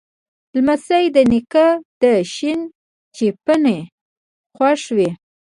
[0.55, 1.67] لمسی د نیکه
[2.01, 2.59] له شین
[3.15, 3.77] چپنه
[4.55, 5.09] خوښ وي.